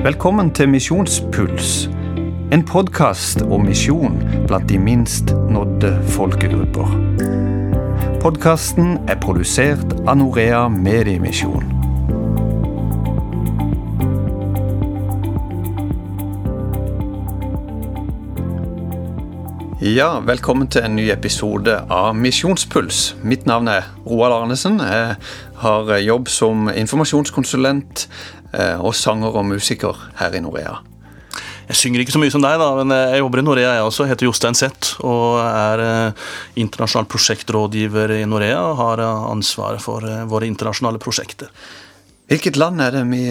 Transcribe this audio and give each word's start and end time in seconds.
Velkommen 0.00 0.48
til 0.56 0.68
Misjonspuls. 0.68 1.90
En 2.52 2.62
podkast 2.64 3.42
om 3.42 3.66
misjon 3.68 4.14
blant 4.48 4.64
de 4.70 4.78
minst 4.80 5.34
nådde 5.52 5.90
folkegrupper. 6.14 6.94
Podkasten 8.22 8.96
er 9.04 9.20
produsert 9.20 9.92
av 10.06 10.16
Norea 10.22 10.62
Mediemisjon. 10.72 11.68
Ja, 19.80 20.18
velkommen 20.24 20.68
til 20.68 20.84
en 20.84 20.96
ny 20.96 21.10
episode 21.12 21.76
av 21.92 22.16
Misjonspuls. 22.16 23.14
Mitt 23.24 23.46
navn 23.48 23.68
er 23.68 23.92
Roald 24.06 24.32
Arnesen. 24.32 24.80
Jeg 24.80 25.14
har 25.60 25.92
jobb 26.04 26.28
som 26.28 26.68
informasjonskonsulent 26.68 28.08
og 28.52 28.94
sanger 28.98 29.36
og 29.36 29.44
musiker 29.46 30.06
her 30.18 30.34
i 30.34 30.40
Norea. 30.42 30.80
Jeg 31.70 31.78
synger 31.78 32.02
ikke 32.02 32.14
så 32.16 32.18
mye 32.18 32.32
som 32.34 32.42
deg, 32.42 32.56
da, 32.58 32.70
men 32.80 32.90
jeg 32.90 33.20
jobber 33.20 33.40
i 33.40 33.44
Norea. 33.46 33.74
Jeg 33.76 33.86
også 33.86 34.06
heter 34.10 34.26
Jostein 34.26 34.56
Zett 34.58 34.88
og 35.06 35.38
er 35.44 35.82
eh, 35.84 36.24
internasjonal 36.58 37.06
prosjektrådgiver 37.10 38.16
i 38.16 38.24
Norea 38.26 38.58
og 38.72 38.80
har 38.80 39.02
eh, 39.04 39.28
ansvaret 39.30 39.82
for 39.84 40.02
våre 40.32 40.48
internasjonale 40.50 40.98
prosjekter. 41.02 41.52
Hvilket 42.30 42.58
land 42.58 42.82
er 42.82 42.94
det 42.94 43.04
vi 43.10 43.22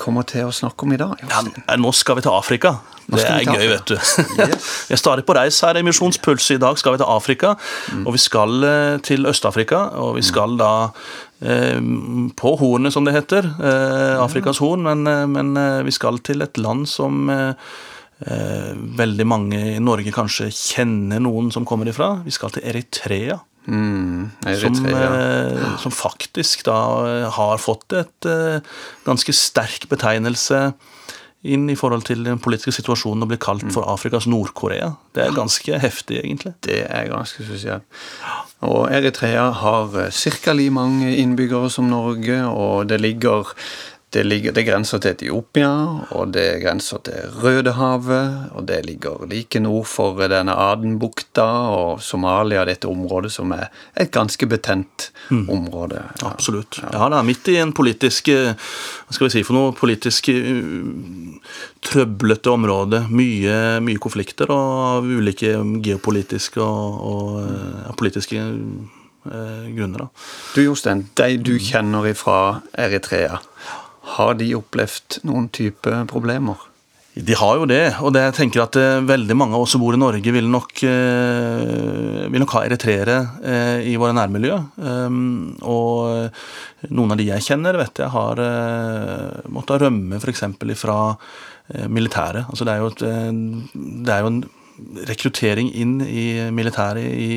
kommer 0.00 0.24
til 0.28 0.48
å 0.48 0.52
snakke 0.56 0.84
om 0.84 0.92
i 0.96 1.00
dag? 1.00 1.20
Ja, 1.20 1.42
nå 1.80 1.92
skal 1.96 2.16
vi 2.16 2.24
til 2.24 2.32
Afrika. 2.32 2.78
Det 3.08 3.24
er 3.24 3.44
gøy, 3.44 3.66
vet 3.72 3.88
du. 3.88 3.96
Yes. 3.96 4.68
vi 4.88 4.96
er 4.96 5.00
stadig 5.00 5.24
på 5.28 5.36
reis 5.36 5.58
her 5.64 5.76
i 5.76 5.84
Misjonspuls. 5.84 6.46
I 6.52 6.60
dag 6.60 6.80
skal 6.80 6.96
vi 6.96 7.00
til 7.02 7.12
Afrika. 7.12 7.54
Mm. 7.92 8.06
Og 8.08 8.16
vi 8.16 8.22
skal 8.24 8.68
til 9.04 9.28
Øst-Afrika. 9.28 9.82
Og 10.00 10.16
vi 10.16 10.24
skal 10.24 10.56
da 10.60 10.72
eh, 10.88 11.27
på 11.38 12.54
hornet, 12.58 12.92
som 12.92 13.06
det 13.06 13.14
heter. 13.14 13.46
Eh, 13.62 14.14
Afrikas 14.18 14.58
horn. 14.58 14.82
Men, 14.88 15.04
men, 15.30 15.52
vi 15.86 15.94
skal 15.94 16.18
til 16.26 16.42
et 16.42 16.58
land 16.58 16.88
som 16.90 17.28
eh, 17.30 18.72
veldig 18.98 19.26
mange 19.28 19.60
i 19.76 19.82
Norge 19.82 20.14
kanskje 20.14 20.50
kjenner 20.50 21.22
noen 21.22 21.52
som 21.54 21.68
kommer 21.68 21.90
ifra. 21.90 22.16
Vi 22.26 22.34
skal 22.34 22.54
til 22.56 22.66
Eritrea. 22.66 23.38
Mm, 23.68 24.30
som, 24.40 24.86
eh, 24.86 25.76
som, 25.76 25.92
faktisk 25.92 26.64
da 26.64 27.28
har 27.28 27.58
fått 27.60 27.92
et 27.92 28.28
eh, 28.28 28.64
ganske 29.04 29.34
sterk 29.36 29.84
betegnelse 29.90 30.70
inn 31.48 31.68
i 31.72 31.76
forhold 31.78 32.06
til 32.08 32.24
den 32.26 32.40
politiske 32.42 32.74
situasjonen 32.76 33.24
og 33.24 33.32
blir 33.32 33.40
kalt 33.42 33.66
for 33.74 33.88
Afrikas 33.90 34.28
Nord-Korea. 34.30 34.92
Det 35.16 35.24
er 35.24 35.36
ganske 35.36 35.80
heftig, 35.82 36.20
egentlig. 36.22 36.54
Det 36.64 36.82
er 36.84 37.10
ganske 37.10 37.44
spesielt. 37.44 37.86
Og 38.60 38.88
Eritrea 38.92 39.50
har 39.54 40.10
ca. 40.10 40.52
like 40.52 40.70
mange 40.70 41.16
innbyggere 41.16 41.70
som 41.70 41.84
Norge, 41.84 42.44
og 42.46 42.88
det 42.88 43.00
ligger 43.00 43.54
det, 44.10 44.22
ligger, 44.24 44.52
det 44.56 44.64
grenser 44.64 45.00
til 45.04 45.12
Etiopia, 45.12 45.68
og 46.16 46.30
det 46.32 46.62
grenser 46.62 47.02
til 47.04 47.34
Rødehavet. 47.42 48.54
Og 48.56 48.64
det 48.68 48.78
ligger 48.86 49.26
like 49.28 49.60
nord 49.60 49.84
for 49.90 50.16
denne 50.32 50.54
Adenbukta 50.56 51.44
og 51.74 52.00
Somalia, 52.02 52.64
dette 52.64 52.88
området 52.88 53.32
som 53.34 53.52
er 53.52 53.68
et 54.00 54.10
ganske 54.14 54.48
betent 54.48 55.10
mm. 55.28 55.44
område. 55.52 56.00
Ja. 56.22 56.32
Absolutt. 56.32 56.80
Ja. 56.80 56.94
ja, 56.94 57.08
det 57.12 57.20
er 57.20 57.28
midt 57.28 57.52
i 57.52 57.58
en 57.60 57.74
politisk 57.76 58.32
Hva 58.32 59.14
skal 59.14 59.28
vi 59.28 59.32
si 59.36 59.44
for 59.44 59.56
noe? 59.58 59.76
Politisk 59.76 60.32
trøblete 61.84 62.52
område. 62.52 63.04
Mye, 63.12 63.78
mye 63.84 64.00
konflikter 64.00 64.48
og 64.54 65.04
ulike 65.04 65.52
geopolitiske 65.84 66.64
og, 66.64 67.02
og 67.12 67.42
ja, 67.44 67.92
politiske 67.98 68.40
grunner. 69.28 69.98
Da. 69.98 70.08
Du 70.54 70.62
Jostein, 70.62 71.08
de 71.14 71.36
du 71.44 71.54
kjenner 71.60 72.08
fra 72.16 72.62
Eritrea. 72.78 73.40
Har 74.18 74.34
de 74.38 74.50
opplevd 74.58 75.20
noen 75.28 75.46
type 75.54 75.94
problemer? 76.10 76.68
De 77.18 77.34
har 77.34 77.56
jo 77.58 77.66
det, 77.66 77.82
og 78.04 78.12
det 78.14 78.20
jeg 78.28 78.34
tenker 78.36 78.62
at 78.62 78.76
eh, 78.78 79.00
veldig 79.02 79.34
mange 79.34 79.56
av 79.56 79.64
oss 79.64 79.72
som 79.74 79.82
bor 79.82 79.96
i 79.96 79.98
Norge, 79.98 80.32
vil 80.34 80.46
nok, 80.52 80.70
eh, 80.86 82.28
vil 82.30 82.42
nok 82.44 82.54
ha 82.54 82.62
eritreere 82.68 83.16
eh, 83.42 83.88
i 83.90 83.96
våre 83.98 84.14
nærmiljø. 84.14 84.58
Og 85.66 86.92
noen 86.94 87.14
av 87.14 87.18
de 87.18 87.26
jeg 87.26 87.46
kjenner, 87.48 87.78
vet 87.80 88.04
jeg 88.04 88.14
har 88.14 88.42
måttet 89.50 89.82
rømme 89.82 90.20
f.eks. 90.22 90.44
fra 90.78 90.98
militæret. 91.90 92.46
Altså 92.46 92.68
det 92.68 92.76
er 92.76 92.84
jo, 92.84 92.92
et, 92.92 93.02
det 94.06 94.14
er 94.14 94.22
jo 94.22 94.30
en 94.30 94.40
rekruttering 95.08 95.70
inn 95.74 96.00
i 96.04 96.26
militæret 96.54 97.04
i 97.04 97.30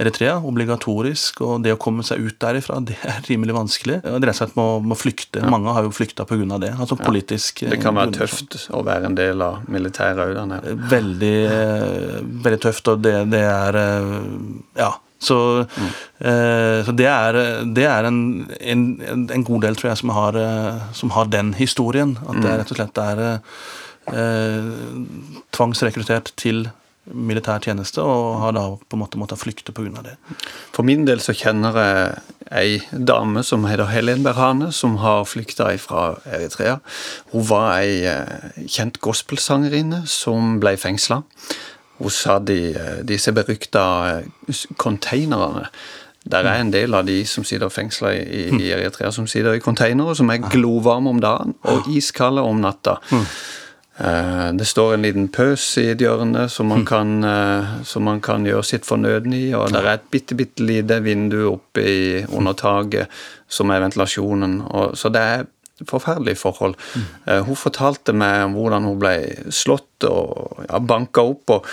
Eritrea, 0.00 0.38
obligatorisk. 0.46 1.42
Og 1.44 1.64
det 1.64 1.74
å 1.74 1.80
komme 1.80 2.04
seg 2.06 2.22
ut 2.24 2.38
derifra, 2.40 2.78
det 2.84 2.96
er 3.04 3.20
rimelig 3.28 3.56
vanskelig. 3.56 4.00
Det 4.04 4.14
dreier 4.22 4.38
seg 4.38 4.56
om 4.60 4.94
å 4.94 4.98
flykte. 4.98 5.42
Ja. 5.42 5.50
Mange 5.52 5.74
har 5.76 5.86
jo 5.86 5.92
flykta 5.94 6.26
pga. 6.28 6.58
det. 6.62 6.72
altså 6.78 6.96
politisk... 7.00 7.64
Det 7.68 7.80
kan 7.82 7.98
være 7.98 8.16
tøft 8.22 8.56
å 8.70 8.82
være 8.86 9.10
en 9.10 9.18
del 9.18 9.44
av 9.44 9.68
militæret 9.68 10.24
òg 10.24 10.50
der 10.54 10.82
Veldig, 10.90 11.36
veldig 12.46 12.60
tøft, 12.62 12.92
og 12.92 13.04
det, 13.04 13.16
det 13.32 13.44
er 13.44 13.80
Ja. 14.78 14.96
Så, 15.20 15.36
mm. 15.68 15.88
eh, 16.24 16.78
så, 16.86 16.92
det 16.96 17.04
er, 17.04 17.36
det 17.76 17.84
er 17.84 18.06
en, 18.08 18.20
en, 18.56 18.84
en, 19.28 19.42
god 19.44 19.66
del, 19.66 19.74
tror 19.76 19.90
jeg, 19.90 20.00
som 20.00 20.14
har, 20.16 20.38
som 20.96 21.12
har 21.12 21.28
den 21.28 21.52
historien. 21.58 22.14
At 22.24 22.38
det 22.40 22.48
mm. 22.48 22.54
rett 22.62 22.72
og 22.72 22.78
slett 22.78 23.00
er 23.04 23.20
eh, 23.26 23.58
tvangsrekruttert 25.56 26.32
til 26.40 26.68
militær 27.10 27.62
tjeneste, 27.64 28.02
og 28.02 28.40
har 28.42 28.54
da 28.54 28.64
på 28.76 28.96
en 28.96 29.02
måte 29.02 29.18
måttet 29.20 29.40
flykte 29.40 29.72
pga. 29.74 30.02
det. 30.04 30.16
For 30.74 30.86
min 30.86 31.06
del 31.06 31.20
så 31.20 31.34
kjenner 31.34 31.76
jeg 31.76 32.20
ei 32.50 32.80
dame 32.92 33.42
som 33.46 33.64
heter 33.64 33.90
Helen 33.90 34.22
Berhane, 34.22 34.72
som 34.72 34.96
har 34.96 35.24
flykta 35.24 35.70
fra 35.78 36.18
Eritrea. 36.26 36.78
Hun 37.32 37.48
var 37.48 37.80
ei 37.80 38.04
eh, 38.06 38.66
kjent 38.66 39.00
gospelsangerinne 39.00 40.04
som 40.06 40.58
ble 40.60 40.76
fengsla. 40.76 41.22
Hun 41.98 42.10
sa 42.10 42.38
de, 42.38 42.74
eh, 42.74 43.02
disse 43.06 43.32
berykta 43.32 44.20
eh, 44.20 44.64
containerne 44.76 45.68
der 46.30 46.44
er 46.44 46.60
en 46.60 46.70
del 46.70 46.92
av 46.94 47.06
de 47.08 47.22
som 47.24 47.46
sitter 47.48 47.70
fengsla 47.72 48.10
i, 48.12 48.50
i 48.52 48.66
Eritrea, 48.74 49.08
som 49.10 49.26
sitter 49.26 49.56
i 49.56 49.62
containere 49.64 50.12
som 50.14 50.28
er 50.28 50.42
glovarme 50.52 51.14
om 51.14 51.20
dagen 51.20 51.54
og 51.64 51.88
iskalde 51.88 52.44
om 52.44 52.60
natta. 52.60 52.98
Mm. 53.08 53.24
Eh, 54.00 54.52
det 54.52 54.64
står 54.64 54.94
en 54.94 55.04
liten 55.04 55.28
pøs 55.28 55.64
i 55.80 55.90
et 55.92 56.00
hjørne 56.00 56.46
som 56.48 56.70
man, 56.72 56.84
hm. 56.84 56.88
kan, 56.88 57.24
eh, 57.24 57.70
som 57.84 58.06
man 58.08 58.20
kan 58.24 58.46
gjøre 58.48 58.64
sitt 58.64 58.88
fornødne 58.88 59.36
i. 59.36 59.46
Og 59.54 59.72
det 59.74 59.82
er 59.82 59.92
et 59.92 60.10
bitte, 60.12 60.38
bitte 60.38 60.64
lite 60.64 61.00
vindu 61.04 61.40
oppe 61.52 61.84
i, 61.84 62.02
under 62.28 62.56
taket 62.56 63.12
som 63.50 63.70
er 63.70 63.84
ventilasjonen. 63.84 64.60
Og, 64.70 64.96
så 64.96 65.12
det 65.12 65.24
er 65.34 65.48
forferdelige 65.88 66.36
forhold. 66.36 66.74
Mm. 66.92 67.04
Hun 67.46 67.56
fortalte 67.56 68.12
meg 68.12 68.42
om 68.44 68.56
hvordan 68.58 68.84
hun 68.84 68.98
ble 69.00 69.14
slått 69.48 70.04
og 70.04 70.60
ja, 70.66 70.76
banka 70.76 71.24
opp. 71.24 71.54
og 71.56 71.70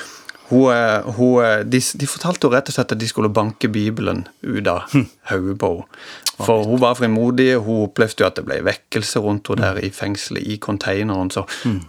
hun, 0.50 1.12
hun, 1.18 1.68
de, 1.68 1.82
de, 2.00 2.08
fortalte 2.08 2.48
jo 2.48 2.54
rett 2.54 2.70
og 2.72 2.78
slett 2.78 2.94
at 2.96 3.02
de 3.02 3.10
skulle 3.10 3.32
banke 3.34 3.68
Bibelen 3.68 4.26
ut 4.42 4.68
av 4.68 4.88
hm. 4.94 5.10
hodet 5.34 5.60
på 5.60 5.74
henne. 5.76 6.02
For 6.38 6.64
hun 6.64 6.82
var 6.82 6.94
frimodig. 6.94 7.56
Hun 7.58 7.88
opplevde 7.88 8.22
jo 8.22 8.28
at 8.28 8.38
det 8.38 8.44
ble 8.46 8.60
vekkelse 8.66 9.22
rundt 9.26 9.50
henne 9.50 9.64
der 9.64 9.80
i 9.88 9.90
fengselet, 9.94 10.46
i 10.46 10.60
konteineren. 10.62 11.32
Så 11.34 11.44
mm. 11.66 11.80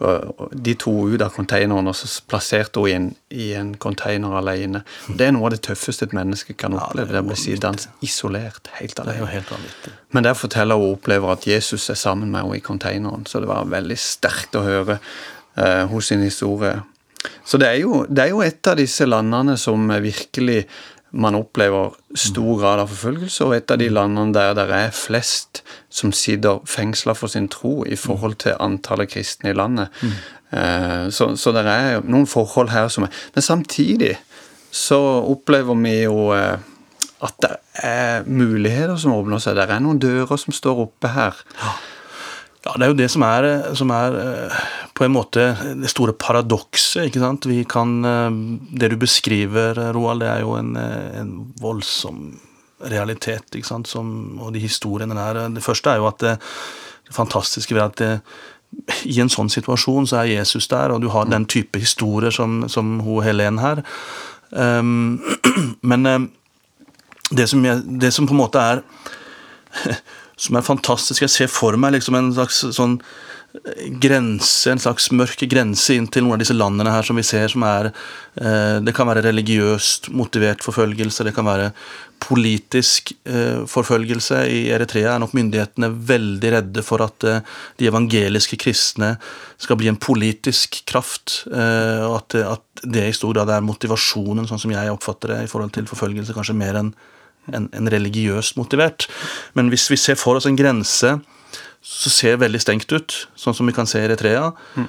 de 0.64 0.74
to 0.80 0.94
ut 1.12 1.22
av 1.22 1.34
konteineren, 1.36 1.90
og 1.90 1.96
så 1.96 2.08
plasserte 2.28 2.80
hun 2.80 2.88
inn 2.88 3.08
i 3.28 3.50
en 3.58 3.74
container 3.76 4.38
alene. 4.40 4.82
Det 5.08 5.28
er 5.28 5.34
noe 5.36 5.50
av 5.50 5.56
det 5.56 5.60
tøffeste 5.68 6.08
et 6.08 6.16
menneske 6.16 6.56
kan 6.56 6.76
oppleve. 6.78 7.12
Ja, 7.12 7.18
det 7.18 7.26
blir 7.26 7.36
bli 7.36 7.42
sittende 7.44 7.92
isolert 8.04 8.72
helt 8.80 9.04
alene. 9.04 9.58
Men 10.16 10.24
der 10.24 10.38
forteller 10.38 10.80
hun 10.80 10.96
opplever 10.96 11.34
at 11.36 11.46
Jesus 11.46 11.90
er 11.92 12.00
sammen 12.00 12.32
med 12.32 12.46
henne 12.46 12.56
i 12.56 12.64
konteineren. 12.64 13.28
Så 13.28 13.44
det 13.44 13.52
var 13.52 13.68
veldig 13.68 14.00
sterkt 14.00 14.56
å 14.56 14.64
høre 14.64 14.96
uh, 15.60 15.84
hos 15.92 16.08
sin 16.08 16.24
historie. 16.24 16.78
Så 17.44 17.58
det 17.60 17.68
er, 17.68 17.80
jo, 17.82 18.04
det 18.08 18.24
er 18.24 18.32
jo 18.32 18.44
et 18.44 18.70
av 18.70 18.78
disse 18.78 19.06
landene 19.08 19.56
som 19.58 19.88
virkelig 20.02 20.62
man 21.10 21.38
opplever 21.38 21.94
stor 22.20 22.58
grad 22.60 22.82
av 22.82 22.90
forfølgelse, 22.92 23.46
og 23.46 23.54
et 23.56 23.72
av 23.72 23.78
de 23.80 23.88
landene 23.88 24.34
der 24.36 24.52
det 24.58 24.66
er 24.76 24.90
flest 24.92 25.62
som 25.88 26.12
sitter 26.12 26.60
fengsla 26.68 27.14
for 27.16 27.32
sin 27.32 27.48
tro 27.48 27.80
i 27.88 27.96
forhold 27.96 28.36
til 28.44 28.58
antallet 28.60 29.08
kristne 29.14 29.54
i 29.54 29.56
landet. 29.56 29.88
Mm. 30.02 31.10
Så, 31.12 31.30
så 31.36 31.52
det 31.56 31.64
er 31.68 32.04
noen 32.08 32.28
forhold 32.28 32.70
her 32.72 32.86
som 32.88 33.04
er 33.04 33.12
Men 33.34 33.44
samtidig 33.44 34.14
så 34.72 34.96
opplever 35.28 35.76
vi 35.76 35.94
jo 36.06 36.30
eh, 36.36 36.56
at 37.24 37.34
det 37.42 37.50
er 37.84 38.26
muligheter 38.28 38.96
som 39.00 39.16
åpner 39.16 39.40
seg. 39.42 39.56
Det 39.58 39.66
er 39.68 39.82
noen 39.82 40.00
dører 40.00 40.40
som 40.40 40.54
står 40.54 40.84
oppe 40.84 41.10
her. 41.12 41.40
Ja. 42.64 42.74
Det 42.74 42.84
er 42.84 42.90
jo 42.90 42.98
det 42.98 43.08
som 43.12 43.22
er, 43.22 43.46
som 43.78 43.90
er, 43.94 44.16
eh, 44.18 44.58
på 44.94 45.04
en 45.06 45.14
måte 45.14 45.44
det 45.78 45.90
store 45.90 46.12
paradokset. 46.12 47.06
ikke 47.06 47.20
sant? 47.20 47.46
Vi 47.46 47.64
kan, 47.64 48.04
eh, 48.04 48.30
Det 48.78 48.90
du 48.90 48.96
beskriver, 48.96 49.92
Roald, 49.92 50.20
det 50.20 50.28
er 50.28 50.40
jo 50.40 50.54
en, 50.54 50.76
eh, 50.76 51.20
en 51.20 51.54
voldsom 51.60 52.40
realitet. 52.80 53.44
ikke 53.54 53.66
sant? 53.66 53.86
Som, 53.86 54.38
og 54.40 54.52
de 54.52 54.60
historiene 54.60 55.14
der. 55.14 55.48
Det 55.48 55.62
første 55.62 55.90
er 55.90 55.96
jo 55.96 56.06
at 56.06 56.18
det, 56.18 56.38
det 57.06 57.14
fantastiske 57.14 57.74
ved 57.74 57.82
at 57.82 57.96
det, 57.96 58.20
i 59.04 59.20
en 59.20 59.28
sånn 59.28 59.48
situasjon 59.48 60.06
så 60.06 60.16
er 60.18 60.36
Jesus 60.36 60.68
der, 60.68 60.92
og 60.92 61.00
du 61.00 61.08
har 61.08 61.24
den 61.24 61.46
type 61.46 61.78
historier 61.78 62.30
som, 62.30 62.68
som 62.68 63.00
hun 63.00 63.22
Helen 63.22 63.58
her. 63.58 63.82
Um, 64.50 65.22
men 65.82 66.30
det, 67.30 67.48
som 67.48 67.64
jeg, 67.64 67.82
det 68.00 68.12
som 68.12 68.26
på 68.26 68.32
en 68.32 68.42
måte 68.42 68.58
er 68.58 68.82
som 70.38 70.58
er 70.58 70.66
fantastisk. 70.66 71.24
Jeg 71.24 71.34
ser 71.34 71.50
for 71.52 71.76
meg 71.80 71.96
liksom 71.96 72.16
en 72.18 72.32
slags 72.36 72.62
sånn 72.76 72.98
grense, 74.02 74.68
en 74.70 74.80
slags 74.80 75.08
mørk 75.16 75.40
grense 75.48 75.94
inn 75.96 76.06
til 76.12 76.26
noen 76.26 76.36
av 76.36 76.42
disse 76.42 76.56
landene 76.56 76.92
her 76.92 77.06
som 77.06 77.16
vi 77.16 77.24
ser 77.24 77.48
som 77.48 77.64
er 77.64 77.88
eh, 77.88 78.76
Det 78.84 78.92
kan 78.94 79.08
være 79.08 79.24
religiøst 79.24 80.10
motivert 80.12 80.62
forfølgelse, 80.62 81.24
det 81.24 81.32
kan 81.36 81.48
være 81.48 81.70
politisk 82.22 83.14
eh, 83.24 83.64
forfølgelse. 83.70 84.42
I 84.52 84.60
Eritrea 84.74 85.14
er 85.14 85.22
nok 85.22 85.34
myndighetene 85.38 85.90
veldig 86.12 86.52
redde 86.58 86.84
for 86.84 87.02
at 87.06 87.24
eh, 87.24 87.40
de 87.80 87.88
evangeliske 87.88 88.60
kristne 88.60 89.14
skal 89.56 89.80
bli 89.80 89.88
en 89.90 89.98
politisk 89.98 90.82
kraft, 90.86 91.40
og 91.48 92.12
at 92.20 92.84
det 92.84 93.08
i 93.08 93.14
stor 93.16 93.32
grad 93.34 93.50
er 93.50 93.64
motivasjonen, 93.66 94.46
sånn 94.46 94.60
som 94.62 94.70
jeg 94.70 94.92
oppfatter 94.92 95.32
det, 95.32 95.38
i 95.42 95.50
forhold 95.50 95.72
til 95.74 95.88
forfølgelse, 95.90 96.36
kanskje 96.36 96.54
mer 96.54 96.78
enn 96.78 96.92
en, 97.54 97.68
en 97.72 97.90
religiøst 97.92 98.58
motivert. 98.58 99.08
Men 99.58 99.72
hvis 99.72 99.88
vi 99.92 99.98
ser 100.00 100.18
for 100.20 100.38
oss 100.38 100.48
en 100.48 100.58
grense 100.58 101.16
som 101.84 102.12
ser 102.12 102.40
veldig 102.40 102.60
stengt 102.62 102.92
ut, 102.92 103.14
sånn 103.38 103.56
som 103.56 103.68
vi 103.68 103.74
kan 103.76 103.88
se 103.88 104.00
i 104.00 104.06
Eritrea, 104.08 104.50
mm. 104.76 104.88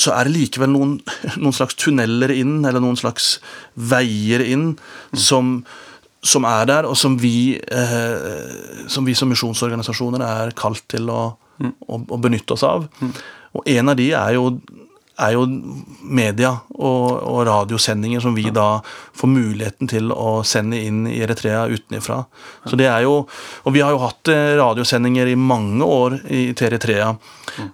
så 0.00 0.14
er 0.16 0.26
det 0.26 0.34
likevel 0.36 0.72
noen, 0.72 0.96
noen, 1.36 1.56
slags 1.56 1.78
tunneler 1.78 2.32
inn, 2.34 2.60
eller 2.64 2.82
noen 2.82 2.98
slags 2.98 3.36
veier 3.74 4.44
inn, 4.44 4.72
mm. 4.74 5.20
som, 5.20 5.54
som, 6.24 6.48
er 6.48 6.66
der, 6.70 6.88
og 6.88 6.98
som 6.98 7.18
vi, 7.20 7.60
eh, 7.60 8.88
som 8.90 9.06
vi 9.06 9.16
som 9.18 9.30
misjonsorganisasjoner 9.32 10.24
er 10.26 10.56
kalt 10.58 10.84
til 10.92 11.12
å, 11.12 11.22
mm. 11.62 11.76
å, 11.86 12.02
å 12.16 12.20
benytte 12.22 12.56
oss 12.56 12.66
av. 12.66 12.88
Og 13.52 13.68
en 13.68 13.92
av 13.92 13.98
de 14.00 14.10
er 14.16 14.38
jo 14.38 14.56
er 15.22 15.34
jo 15.36 15.46
media 16.02 16.50
og, 16.74 17.06
og, 17.22 17.40
radiosendinger 17.48 18.22
som 18.24 18.34
vi 18.36 18.48
da 18.54 18.82
får 19.18 19.30
muligheten 19.30 19.90
til 19.90 20.12
å 20.14 20.40
sende 20.46 20.80
inn 20.80 21.04
i 21.10 21.20
Eritrea 21.24 21.64
utenfra. 21.70 22.22
Så 22.66 22.78
det 22.78 22.88
er 22.90 23.04
jo, 23.06 23.22
Og 23.64 23.74
vi 23.74 23.82
har 23.84 23.94
jo 23.94 24.02
hatt 24.02 24.32
eh, 24.32 24.54
radiosendinger 24.58 25.32
i 25.32 25.38
mange 25.38 25.84
år 25.84 26.18
i, 26.26 26.52
til 26.52 26.70
Eritrea, 26.70 27.12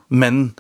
men 0.09 0.51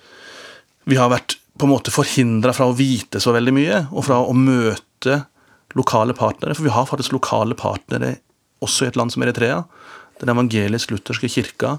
vi 0.89 0.97
har 0.97 1.13
vært 1.13 1.37
på 1.59 1.67
en 1.67 1.75
måte 1.75 1.93
forhindra 1.93 2.55
fra 2.55 2.69
å 2.71 2.77
vite 2.77 3.21
så 3.21 3.35
veldig 3.35 3.55
mye, 3.55 3.83
og 3.91 4.07
fra 4.07 4.21
å 4.23 4.35
møte 4.37 5.25
lokale 5.77 6.15
partnere. 6.17 6.55
For 6.57 6.67
vi 6.67 6.75
har 6.75 6.89
faktisk 6.89 7.17
lokale 7.17 7.57
partnere 7.59 8.17
også 8.65 8.87
i 8.87 8.91
et 8.93 8.99
land 8.99 9.13
som 9.15 9.25
Eritrea. 9.27 9.65
Den 10.23 10.33
evangelisk-lutherske 10.33 11.31
kirka 11.31 11.77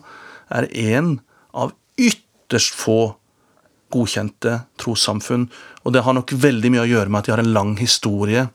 er 0.54 0.68
en 0.94 1.18
av 1.56 1.74
ytterst 2.00 2.76
få 2.78 3.16
godkjente 3.94 4.62
trossamfunn. 4.82 5.48
Og 5.84 5.96
det 5.96 6.04
har 6.06 6.18
nok 6.18 6.34
veldig 6.34 6.74
mye 6.74 6.86
å 6.86 6.90
gjøre 6.90 7.10
med 7.10 7.22
at 7.22 7.30
de 7.30 7.36
har 7.36 7.44
en 7.44 7.54
lang 7.56 7.76
historie 7.80 8.48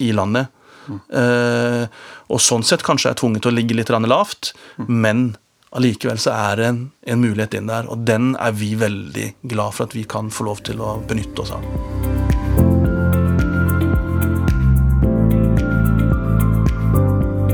i 0.00 0.10
landet. 0.16 0.50
Mm. 0.88 1.00
Eh, 1.20 1.84
og 2.32 2.42
sånn 2.42 2.64
sett 2.66 2.84
kanskje 2.86 3.12
er 3.12 3.20
tvunget 3.20 3.44
til 3.44 3.52
å 3.52 3.56
ligge 3.58 3.76
litt 3.76 3.90
lavt, 3.90 4.54
mm. 4.78 4.88
men 4.88 5.24
allikevel 5.76 6.18
så 6.18 6.34
er 6.34 6.56
det 6.56 6.66
en, 6.66 6.80
en, 7.06 7.20
mulighet 7.20 7.54
inn 7.58 7.70
der. 7.70 7.90
Og 7.90 8.06
den 8.06 8.34
er 8.40 8.54
vi 8.56 8.74
veldig 8.78 9.34
glad 9.42 9.76
for 9.76 9.86
at 9.86 9.94
vi 9.94 10.04
kan 10.04 10.30
få 10.30 10.48
lov 10.50 10.64
til 10.66 10.82
å 10.82 10.98
benytte 11.06 11.44
oss 11.44 11.54
av. 11.54 11.66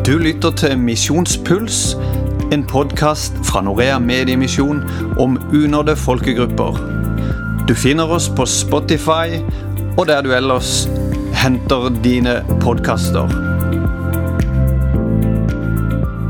Du 0.06 0.14
lytter 0.22 0.54
til 0.54 0.76
Misjonspuls, 0.78 1.96
en 2.54 2.62
podkast 2.62 3.34
fra 3.48 3.64
Norea 3.66 3.98
Mediemisjon 3.98 4.84
om 5.18 5.34
unådde 5.50 5.96
folkegrupper. 5.98 6.95
Du 7.66 7.74
finner 7.74 8.06
oss 8.14 8.28
på 8.30 8.44
Spotify 8.46 9.40
og 9.98 10.04
der 10.06 10.20
du 10.22 10.28
ellers 10.36 10.84
henter 11.34 11.88
dine 12.04 12.36
podkaster. 12.62 13.26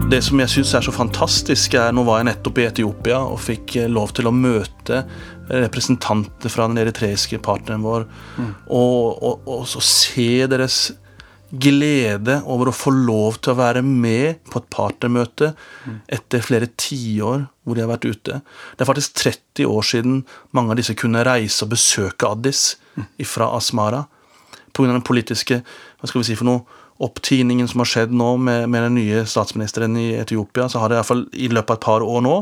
Det 0.09 0.23
som 0.25 0.41
jeg 0.41 0.53
syns 0.55 0.73
er 0.79 0.87
så 0.87 0.95
fantastisk, 0.97 1.77
er 1.77 1.93
Nå 1.93 2.07
var 2.09 2.23
jeg 2.23 2.31
nettopp 2.31 2.63
i 2.63 2.65
Etiopia 2.71 3.19
og 3.21 3.43
fikk 3.45 3.77
eh, 3.83 3.91
lov 3.93 4.15
til 4.17 4.31
å 4.31 4.33
møte 4.33 5.03
representanter 5.51 6.49
fra 6.49 6.71
den 6.71 6.81
eritreiske 6.81 7.43
partneren 7.45 7.85
vår. 7.85 8.09
Mm. 8.39 8.51
Og, 8.73 9.21
og, 9.21 9.45
og 9.59 9.69
så 9.69 9.85
se 9.85 10.31
deres 10.49 10.87
glede 11.63 12.41
over 12.45 12.71
å 12.71 12.75
få 12.75 12.93
lov 12.95 13.39
til 13.43 13.53
å 13.53 13.59
være 13.61 13.83
med 13.87 14.41
på 14.51 14.61
et 14.61 14.69
partnermøte 14.73 15.53
etter 16.13 16.45
flere 16.45 16.71
tiår 16.79 17.47
hvor 17.67 17.77
de 17.77 17.85
har 17.85 17.91
vært 17.91 18.09
ute. 18.09 18.41
Det 18.75 18.85
er 18.85 18.91
faktisk 18.91 19.17
30 19.23 19.71
år 19.71 19.87
siden 19.87 20.21
mange 20.57 20.75
av 20.75 20.81
disse 20.81 20.97
kunne 20.99 21.25
reise 21.27 21.65
og 21.67 21.73
besøke 21.75 22.31
Addis 22.31 22.77
fra 23.25 23.51
Asmara. 23.57 24.07
Pga. 24.73 24.93
den 24.93 25.07
politiske 25.07 25.63
hva 25.63 26.09
skal 26.09 26.21
vi 26.21 26.29
si 26.31 26.39
for 26.39 26.49
noe, 26.49 26.83
opptiningen 27.03 27.69
som 27.69 27.83
har 27.83 27.91
skjedd 27.91 28.13
nå 28.17 28.31
med, 28.41 28.71
med, 28.73 28.87
den 28.87 28.97
nye 28.97 29.25
statsministeren 29.29 29.99
i 30.01 30.15
Etiopia, 30.17 30.65
så 30.69 30.81
har 30.81 30.89
det 30.89 30.97
i, 30.97 31.01
hvert 31.03 31.11
fall, 31.11 31.25
i 31.37 31.49
løpet 31.53 31.75
av 31.75 31.77
et 31.77 31.85
par 31.85 32.05
år 32.05 32.23
nå 32.25 32.37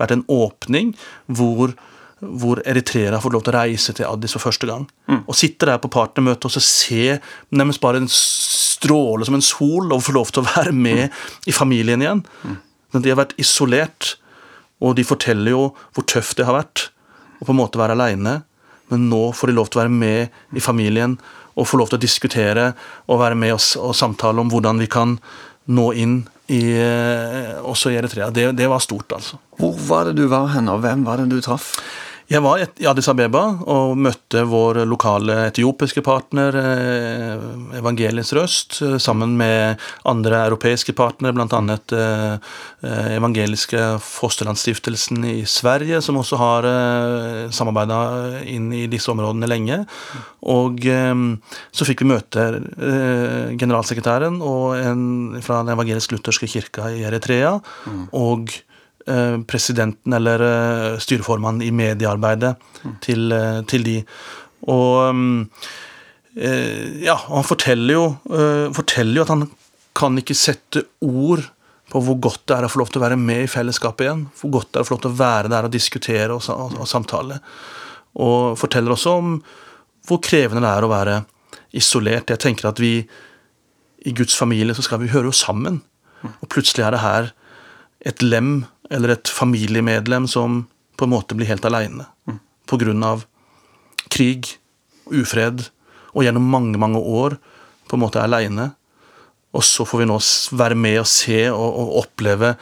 vært 0.00 0.16
en 0.16 0.24
åpning 0.32 0.90
hvor 1.30 1.74
hvor 2.22 2.60
eritreere 2.68 3.16
har 3.16 3.22
fått 3.24 3.34
lov 3.34 3.42
til 3.42 3.52
å 3.54 3.58
reise 3.58 3.94
til 3.96 4.06
Addis 4.06 4.36
for 4.36 4.44
første 4.44 4.68
gang. 4.68 4.84
Mm. 5.10 5.24
Og 5.26 5.36
sitte 5.36 5.66
der 5.66 5.80
på 5.82 5.90
partnermøte 5.92 6.46
og 6.46 6.54
så 6.54 6.62
se 6.62 7.18
nærmest 7.50 7.82
bare 7.82 8.02
en 8.02 8.10
stråle 8.10 9.26
som 9.26 9.36
en 9.38 9.44
sol, 9.44 9.90
og 9.90 10.04
få 10.06 10.14
lov 10.14 10.30
til 10.30 10.44
å 10.44 10.48
være 10.52 10.74
med 10.74 11.08
mm. 11.08 11.20
i 11.50 11.56
familien 11.56 12.04
igjen. 12.04 12.22
Mm. 12.46 12.56
De 12.98 13.10
har 13.10 13.18
vært 13.18 13.36
isolert, 13.42 14.16
og 14.82 14.96
de 14.98 15.06
forteller 15.06 15.54
jo 15.54 15.68
hvor 15.94 16.06
tøft 16.10 16.38
det 16.38 16.46
har 16.46 16.58
vært 16.58 16.88
å 17.40 17.46
på 17.46 17.54
en 17.54 17.58
måte 17.58 17.80
være 17.80 17.96
aleine. 17.98 18.40
Men 18.92 19.08
nå 19.10 19.30
får 19.34 19.50
de 19.50 19.56
lov 19.56 19.70
til 19.70 19.80
å 19.80 19.84
være 19.84 19.94
med 19.94 20.58
i 20.58 20.62
familien 20.62 21.16
og 21.52 21.68
få 21.68 21.78
lov 21.80 21.90
til 21.90 21.98
å 21.98 22.02
diskutere 22.02 22.70
og 23.10 23.20
være 23.20 23.38
med 23.38 23.54
oss 23.56 23.74
og 23.80 23.96
samtale 23.96 24.40
om 24.40 24.50
hvordan 24.52 24.80
vi 24.80 24.88
kan 24.90 25.16
nå 25.72 25.90
inn 25.98 26.22
i, 26.52 26.62
eh, 26.76 27.58
også 27.62 27.92
i 27.92 27.98
Eritrea. 28.00 28.30
Det, 28.34 28.50
det 28.58 28.68
var 28.68 28.82
stort, 28.82 29.12
altså. 29.14 29.38
Hvor 29.58 29.76
var 29.88 30.08
det 30.08 30.16
du 30.18 30.26
var 30.30 30.50
hen, 30.52 30.68
og 30.72 30.82
hvem 30.82 31.04
var 31.06 31.22
det 31.22 31.30
du 31.30 31.40
traff? 31.44 31.74
Jeg 32.32 32.40
var 32.40 32.62
i 32.62 32.86
Addis 32.88 33.10
Abeba 33.12 33.42
og 33.68 33.90
møtte 34.00 34.40
vår 34.48 34.78
lokale 34.88 35.34
etiopiske 35.50 36.00
partner, 36.04 36.56
Evangelisk 37.76 38.38
Røst, 38.38 38.78
eh, 38.80 38.96
sammen 38.96 39.34
med 39.36 39.82
andre 40.08 40.40
europeiske 40.46 40.94
partnere, 40.96 41.34
bl.a. 41.36 41.76
Eh, 41.92 42.56
Evangeliske 43.18 43.82
Fosterlandsstiftelsen 44.00 45.26
i 45.28 45.44
Sverige, 45.44 46.00
som 46.00 46.22
også 46.22 46.40
har 46.40 46.70
samarbeida 47.52 48.00
inn 48.48 48.72
i 48.72 48.86
disse 48.90 49.12
områdene 49.12 49.50
lenge. 49.50 49.82
Og 50.48 50.80
så 50.82 51.86
fikk 51.86 52.02
vi 52.02 52.10
møte 52.14 52.48
generalsekretæren 53.60 54.40
en 54.42 55.06
fra 55.44 55.60
den 55.62 55.76
evangelisk-lutherske 55.76 56.48
kirka 56.50 56.90
i 56.90 57.04
Eritrea. 57.06 57.58
Mm. 57.86 58.04
og 58.12 58.50
Eh, 58.50 58.71
presidenten 59.48 60.12
eller 60.16 60.44
eh, 60.46 60.98
styreformannen 61.02 61.64
i 61.66 61.72
mediearbeidet 61.74 62.54
mm. 62.82 62.94
til, 63.04 63.32
eh, 63.32 63.62
til, 63.70 63.86
de. 63.86 63.96
Og 64.72 65.48
ja, 66.32 67.16
han 67.26 67.44
forteller 67.44 67.92
jo, 67.92 68.04
forteller 68.72 69.18
jo 69.18 69.24
at 69.26 69.32
han 69.34 69.42
kan 69.98 70.14
ikke 70.16 70.36
sette 70.38 70.84
ord 71.04 71.42
på 71.92 72.00
hvor 72.06 72.16
godt 72.24 72.46
det 72.48 72.56
er 72.56 72.64
å 72.64 72.70
få 72.72 72.80
lov 72.80 72.92
til 72.92 73.02
å 73.02 73.04
være 73.04 73.18
med 73.20 73.42
i 73.44 73.50
fellesskapet 73.50 74.06
igjen. 74.06 74.22
Hvor 74.38 74.54
godt 74.54 74.70
det 74.70 74.80
er 74.80 74.86
å 74.86 74.88
få 74.88 74.94
lov 74.94 75.02
til 75.04 75.12
å 75.12 75.18
være 75.18 75.50
der 75.52 75.68
og 75.68 75.74
diskutere 75.74 76.30
og, 76.32 76.46
og, 76.54 76.78
og 76.80 76.88
samtale. 76.88 77.36
Og 78.22 78.56
forteller 78.60 78.94
også 78.94 79.18
om 79.18 79.34
hvor 80.08 80.22
krevende 80.24 80.64
det 80.64 80.72
er 80.72 80.86
å 80.86 80.92
være 80.92 81.18
isolert. 81.76 82.32
Jeg 82.32 82.40
tenker 82.42 82.70
at 82.70 82.80
vi 82.80 82.94
i 84.02 84.14
Guds 84.16 84.34
familie 84.38 84.74
så 84.76 84.84
skal 84.86 85.02
vi 85.02 85.10
høre 85.12 85.30
jo 85.30 85.36
sammen. 85.36 85.80
Mm. 86.22 86.32
Og 86.32 86.50
plutselig 86.52 86.86
er 86.86 86.96
det 86.96 87.02
her 87.04 87.32
et 88.08 88.24
lem 88.24 88.64
eller 88.92 89.14
et 89.14 89.30
familiemedlem 89.30 90.28
som 90.30 90.62
på 90.96 91.06
en 91.06 91.14
måte 91.14 91.36
blir 91.38 91.48
helt 91.48 91.64
aleine 91.64 92.06
mm. 92.28 92.38
pga. 92.68 93.12
krig, 94.12 94.58
ufred, 95.08 95.64
og 96.12 96.24
gjennom 96.26 96.44
mange, 96.52 96.78
mange 96.78 97.00
år 97.00 97.38
på 97.88 97.96
en 97.96 98.02
måte 98.04 98.20
er 98.20 98.28
aleine. 98.28 98.72
Og 99.52 99.64
så 99.64 99.84
får 99.88 100.02
vi 100.02 100.08
nå 100.08 100.18
være 100.56 100.76
med 100.76 101.00
og 101.00 101.08
se 101.08 101.40
og, 101.50 101.78
og 101.82 101.96
oppleve 102.02 102.54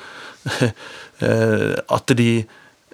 eh, 1.27 1.75
at 1.79 2.15
de, 2.19 2.31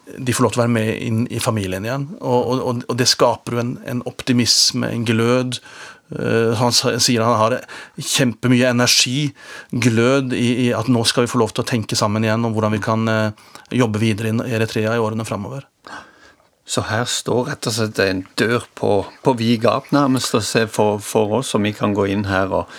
de, 0.06 0.32
får 0.32 0.44
lov 0.44 0.54
til 0.54 0.60
å 0.60 0.64
være 0.64 0.74
med 0.76 0.92
inn 1.02 1.26
i 1.34 1.42
familien 1.42 1.84
igjen. 1.86 2.08
Og, 2.20 2.52
og, 2.54 2.84
og 2.86 2.96
det 2.98 3.08
skaper 3.10 3.56
jo 3.56 3.62
en, 3.64 3.76
en, 3.90 4.02
optimisme, 4.06 4.90
en 4.92 5.06
glød, 5.08 5.60
Eh, 6.06 6.52
han 6.54 6.70
sier 6.72 7.22
han 7.24 7.38
har 7.40 7.56
kjempemye 7.98 8.70
energi, 8.70 9.32
glød, 9.70 10.34
i, 10.38 10.50
i, 10.66 10.72
at 10.76 10.90
nå 10.92 11.02
skal 11.08 11.26
vi 11.26 11.32
få 11.32 11.40
lov 11.42 11.54
til 11.54 11.64
å 11.64 11.70
tenke 11.70 11.98
sammen 11.98 12.26
igjen 12.26 12.46
om 12.46 12.54
hvordan 12.54 12.76
vi 12.76 12.82
kan 12.82 13.10
uh, 13.10 13.48
jobbe 13.74 14.02
videre 14.02 14.30
i 14.30 14.54
Eritrea 14.54 14.94
i 14.94 15.02
årene 15.02 15.26
framover. 15.26 15.66
Så 16.66 16.84
her 16.86 17.06
står 17.10 17.50
rett 17.50 17.66
og 17.70 17.74
slett 17.74 17.98
en 18.02 18.24
dør 18.38 18.66
på, 18.78 18.92
på 19.22 19.34
vid 19.38 19.64
gap, 19.66 19.90
nærmest, 19.94 20.34
for, 20.70 21.02
for, 21.02 21.36
oss, 21.40 21.54
om 21.58 21.66
vi 21.66 21.74
kan 21.74 21.94
gå 21.94 22.08
inn 22.10 22.26
her 22.30 22.54
og, 22.54 22.72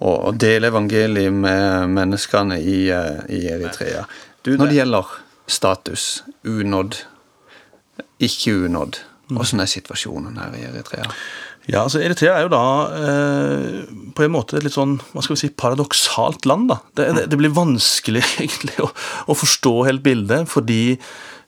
og, 0.00 0.16
og 0.16 0.38
dele 0.40 0.72
evangeliet 0.72 1.32
med 1.32 1.92
menneskene 1.96 2.60
i, 2.60 2.78
uh, 2.92 3.24
i 3.32 3.46
Eritrea. 3.52 4.04
Du, 4.44 4.58
Når 4.58 4.68
det 4.68 4.80
gjelder 4.82 5.12
status, 5.50 6.22
unådd, 6.46 7.02
ikke 8.22 8.54
unådd, 8.66 9.00
hvordan 9.32 9.64
er 9.64 9.70
situasjonen 9.70 10.38
her 10.40 10.54
i 10.56 10.64
Eritrea? 10.68 11.06
Ja, 11.64 11.80
altså 11.80 12.02
Eritrea 12.04 12.34
er 12.36 12.44
jo 12.44 12.50
da 12.52 12.64
eh, 12.98 13.92
på 14.16 14.26
en 14.26 14.34
måte 14.34 14.58
et 14.58 14.66
litt 14.66 14.74
sånn 14.76 14.98
hva 15.14 15.22
skal 15.24 15.36
vi 15.36 15.42
si, 15.46 15.52
paradoksalt 15.56 16.44
land. 16.48 16.68
da. 16.68 16.76
Det, 16.92 17.06
det, 17.16 17.22
det 17.32 17.38
blir 17.40 17.54
vanskelig 17.56 18.24
egentlig 18.42 18.76
å, 18.84 18.90
å, 19.24 19.36
forstå 19.38 19.72
helt 19.88 20.04
bildet, 20.04 20.50
fordi 20.52 20.98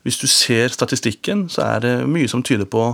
hvis 0.06 0.20
du 0.22 0.26
ser 0.30 0.72
statistikken, 0.72 1.46
så 1.52 1.66
er 1.66 1.84
det 1.84 1.94
mye 2.08 2.30
som 2.32 2.44
tyder 2.46 2.68
på 2.70 2.88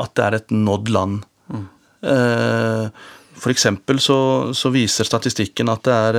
at 0.00 0.12
det 0.18 0.26
er 0.26 0.36
et 0.36 0.52
nådd 0.52 0.92
land. 0.92 1.24
Mm. 1.48 1.66
Eh, 2.12 3.08
for 3.40 3.54
eksempel 3.54 4.02
så, 4.04 4.18
så, 4.56 4.72
viser 4.74 5.08
statistikken 5.08 5.72
at 5.72 5.86
det 5.86 5.96
er 5.96 6.18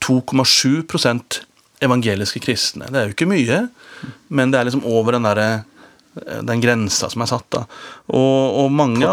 2,7 0.00 0.86
evangeliske 1.84 2.40
kristne. 2.44 2.88
Det 2.90 3.00
er 3.00 3.08
jo 3.08 3.16
ikke 3.16 3.28
mye, 3.30 3.66
men 4.28 4.52
det 4.52 4.60
er 4.60 4.68
liksom 4.68 4.86
over 4.88 5.16
den 5.16 5.28
derre 5.28 5.48
den 6.16 6.60
grensa 6.60 7.10
som 7.12 7.22
er 7.22 7.28
satt. 7.28 7.46
da. 7.52 7.62
Og, 8.08 8.56
og 8.62 8.72
mange, 8.72 9.04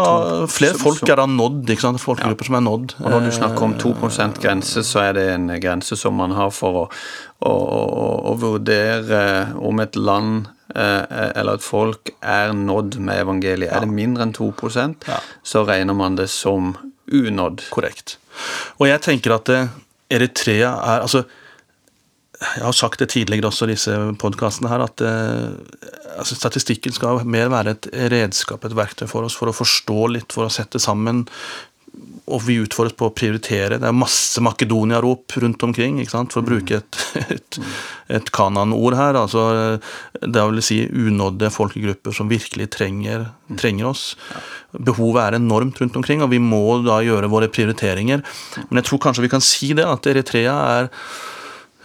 flere 0.48 0.78
folk 0.80 1.02
er 1.08 1.20
da 1.20 1.26
nådd. 1.28 1.68
ikke 1.74 1.84
sant? 1.84 2.00
Folkegrupper 2.00 2.46
ja. 2.46 2.48
som 2.48 2.58
er 2.58 2.64
nådd. 2.64 2.96
Og 3.02 3.10
Når 3.12 3.26
du 3.26 3.30
snakker 3.36 3.66
om 3.66 3.76
2% 3.80 4.40
grense, 4.40 4.84
så 4.88 5.02
er 5.02 5.18
det 5.18 5.26
en 5.34 5.52
grense 5.60 5.98
som 6.00 6.16
man 6.16 6.34
har 6.36 6.52
for 6.54 6.84
å, 6.84 6.86
å, 7.44 7.54
å 8.32 8.34
vurdere 8.40 9.20
om 9.60 9.84
et 9.84 10.00
land 10.00 10.48
eh, 10.74 11.30
eller 11.34 11.58
et 11.58 11.66
folk 11.66 12.14
er 12.20 12.56
nådd 12.56 12.98
med 13.04 13.20
evangeliet. 13.26 13.68
Ja. 13.68 13.76
Er 13.78 13.84
det 13.86 13.92
mindre 14.00 14.24
enn 14.24 14.34
2 14.36 14.52
ja. 15.04 15.20
så 15.44 15.64
regner 15.68 15.96
man 15.98 16.16
det 16.16 16.30
som 16.32 16.72
unådd. 17.12 17.68
Korrekt. 17.74 18.16
Og 18.80 18.88
jeg 18.88 19.04
tenker 19.04 19.36
at 19.36 19.52
eh, 19.52 19.72
Eritrea 20.14 20.72
er 20.80 21.04
altså 21.04 21.26
jeg 22.40 22.64
har 22.64 22.74
sagt 22.76 23.02
det 23.02 23.10
tidligere 23.14 23.50
også, 23.50 23.68
i 23.68 23.74
disse 23.74 23.98
podkastene 24.20 24.70
her, 24.70 24.84
at 24.84 25.02
eh, 25.04 25.52
altså, 26.18 26.36
statistikken 26.38 26.94
skal 26.94 27.22
mer 27.28 27.52
være 27.52 27.76
et 27.76 27.90
redskap, 28.12 28.64
et 28.66 28.74
verktøy 28.76 29.06
for 29.10 29.26
oss, 29.26 29.36
for 29.38 29.50
å 29.50 29.54
forstå 29.54 30.00
litt, 30.16 30.34
for 30.34 30.48
å 30.48 30.52
sette 30.52 30.82
sammen. 30.82 31.24
Og 32.24 32.40
vi 32.42 32.56
utfordres 32.58 32.96
på 32.98 33.06
å 33.06 33.14
prioritere. 33.14 33.76
Det 33.78 33.86
er 33.86 33.94
masse 33.94 34.42
Makedonia-rop 34.42 35.36
rundt 35.44 35.62
omkring, 35.62 36.00
for 36.10 36.40
å 36.40 36.46
bruke 36.46 36.80
et, 36.80 36.98
et, 37.36 37.58
et 38.18 38.32
Kanan-ord 38.34 38.96
her. 38.98 39.18
altså 39.20 39.44
Det 40.18 40.46
vil 40.48 40.64
si 40.64 40.80
unådde 40.88 41.52
folkegrupper 41.54 42.16
som 42.16 42.32
virkelig 42.32 42.72
trenger, 42.74 43.28
trenger 43.60 43.92
oss. 43.92 44.08
Behovet 44.74 45.22
er 45.22 45.38
enormt 45.38 45.78
rundt 45.84 46.00
omkring, 46.00 46.24
og 46.24 46.34
vi 46.34 46.42
må 46.42 46.80
da 46.82 46.98
gjøre 47.04 47.30
våre 47.30 47.52
prioriteringer. 47.52 48.26
Men 48.66 48.82
jeg 48.82 48.90
tror 48.90 49.04
kanskje 49.06 49.28
vi 49.28 49.32
kan 49.36 49.44
si 49.44 49.70
det, 49.76 49.86
at 49.86 50.10
Eritrea 50.10 50.58
er 50.80 50.90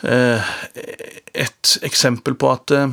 et 0.03 1.71
eksempel 1.83 2.35
på 2.39 2.51
at 2.53 2.71
eh, 2.75 2.91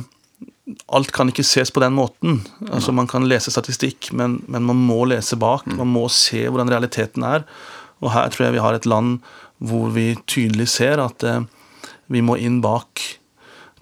alt 0.91 1.11
kan 1.15 1.31
ikke 1.31 1.45
ses 1.47 1.71
på 1.71 1.81
den 1.83 1.95
måten. 1.95 2.41
Altså 2.71 2.91
Man 2.91 3.07
kan 3.07 3.27
lese 3.29 3.51
statistikk, 3.53 4.11
men, 4.11 4.41
men, 4.47 4.65
man 4.67 4.79
må 4.89 5.05
lese 5.07 5.39
bak. 5.39 5.65
Mm. 5.67 5.77
Man 5.83 5.93
må 5.95 6.07
se 6.11 6.43
hvordan 6.47 6.71
realiteten 6.71 7.23
er. 7.27 7.45
Og 8.03 8.11
her 8.13 8.29
tror 8.31 8.47
jeg 8.47 8.57
vi 8.57 8.65
har 8.65 8.77
et 8.77 8.89
land 8.89 9.19
hvor 9.57 9.89
vi 9.95 10.11
tydelig 10.29 10.67
ser 10.69 11.01
at 11.01 11.23
eh, 11.25 11.45
vi 12.13 12.21
må 12.21 12.37
inn 12.37 12.59
bak 12.63 13.01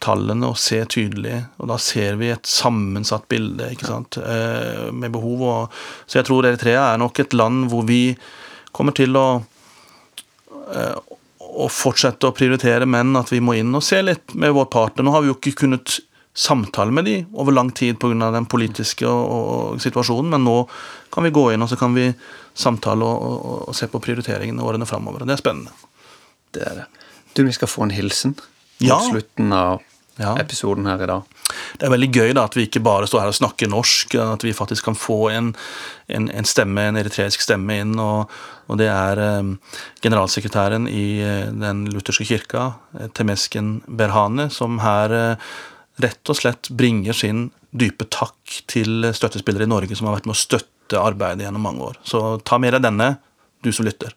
tallene 0.03 0.51
og 0.51 0.59
se 0.59 0.79
tydelig. 0.91 1.41
Og 1.59 1.69
da 1.71 1.79
ser 1.81 2.19
vi 2.21 2.29
et 2.33 2.47
sammensatt 2.49 3.27
bilde 3.31 3.71
ikke 3.73 3.89
sant? 3.89 4.19
Eh, 4.21 4.91
med 4.93 5.13
behov. 5.15 5.43
Og, 5.49 5.81
så 6.05 6.21
jeg 6.21 6.29
tror 6.29 6.47
Eritrea 6.47 6.91
er 6.93 7.01
nok 7.01 7.19
et 7.23 7.35
land 7.35 7.67
hvor 7.71 7.85
vi 7.89 8.15
kommer 8.75 8.95
til 8.95 9.17
å 9.17 9.27
eh, 10.69 11.14
å 11.55 11.69
fortsette 11.71 12.27
å 12.27 12.35
prioritere, 12.35 12.87
menn, 12.89 13.15
at 13.19 13.31
vi 13.31 13.41
må 13.43 13.55
inn 13.59 13.73
og 13.75 13.83
se 13.85 14.01
litt 14.03 14.35
med 14.35 14.53
vår 14.55 14.67
partner. 14.73 15.05
Nå 15.05 15.13
har 15.15 15.23
vi 15.23 15.31
jo 15.31 15.37
ikke 15.37 15.55
kunnet 15.63 15.99
samtale 16.35 16.91
med 16.91 17.07
de 17.07 17.15
over 17.33 17.55
lang 17.55 17.71
tid 17.71 17.99
pga. 17.99 18.31
den 18.31 18.45
politiske 18.45 19.07
og, 19.07 19.29
og, 19.31 19.81
situasjonen, 19.81 20.33
men 20.35 20.43
nå 20.43 20.57
kan 21.13 21.23
vi 21.23 21.31
gå 21.31 21.45
inn 21.53 21.63
og 21.63 21.71
så 21.71 21.79
kan 21.79 21.95
vi 21.95 22.09
samtale 22.53 23.07
og, 23.07 23.23
og, 23.23 23.69
og 23.69 23.75
se 23.75 23.87
på 23.87 24.01
prioriteringene 24.03 24.63
årene 24.63 24.87
framover. 24.87 25.23
Det 25.23 25.37
er 25.37 25.43
spennende. 25.43 25.71
Det 26.51 26.63
er 26.67 26.81
det. 26.81 26.85
Du, 27.35 27.43
vi 27.43 27.55
skal 27.55 27.71
få 27.71 27.87
en 27.87 27.95
hilsen 27.95 28.35
på 28.35 28.87
ja. 28.87 28.99
slutten 29.09 29.55
av 29.55 29.83
ja. 30.21 30.35
episoden 30.39 30.87
her 30.89 31.03
i 31.03 31.09
dag. 31.09 31.35
Det 31.77 31.87
er 31.87 31.93
veldig 31.93 32.09
gøy 32.13 32.33
da, 32.35 32.45
at 32.47 32.55
vi 32.57 32.65
ikke 32.67 32.81
bare 32.85 33.07
står 33.09 33.23
her 33.23 33.31
og 33.33 33.37
snakker 33.37 33.69
norsk, 33.71 34.15
at 34.21 34.45
vi 34.45 34.53
faktisk 34.55 34.87
kan 34.87 34.97
få 34.97 35.19
en, 35.33 35.51
en, 36.07 36.29
en 36.31 36.47
stemme, 36.47 36.87
en 36.89 36.99
eritreisk 36.99 37.43
stemme 37.43 37.79
inn. 37.83 37.93
Og, 38.01 38.31
og 38.71 38.79
det 38.81 38.89
er 38.91 39.21
um, 39.39 39.55
generalsekretæren 40.03 40.89
i 40.89 41.05
eh, 41.21 41.51
Den 41.53 41.85
lutherske 41.93 42.25
kirka, 42.27 42.71
eh, 42.97 43.11
Temesken 43.13 43.77
Berhane, 43.85 44.49
som 44.53 44.79
her 44.83 45.13
uh, 45.13 45.53
rett 46.01 46.31
og 46.31 46.39
slett 46.39 46.71
bringer 46.75 47.15
sin 47.15 47.49
dype 47.75 48.07
takk 48.11 48.61
til 48.71 49.11
støttespillere 49.15 49.67
i 49.67 49.71
Norge 49.71 49.95
som 49.95 50.09
har 50.09 50.17
vært 50.17 50.29
med 50.29 50.35
å 50.37 50.41
støtte 50.41 51.01
arbeidet 51.01 51.45
gjennom 51.45 51.65
mange 51.67 51.91
år. 51.91 51.99
Så 52.07 52.39
ta 52.47 52.59
med 52.61 52.75
deg 52.75 52.85
denne, 52.87 53.15
du 53.63 53.71
som 53.75 53.87
lytter. 53.87 54.15